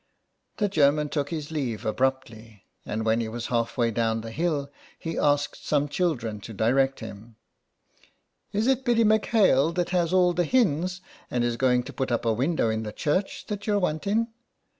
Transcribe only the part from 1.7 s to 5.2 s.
abruptly, and when he was half way down the hill he